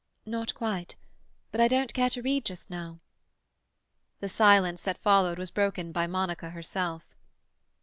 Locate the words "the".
4.19-4.29